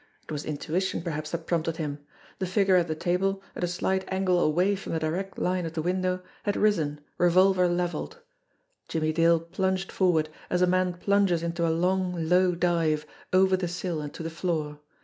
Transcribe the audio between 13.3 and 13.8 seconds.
over the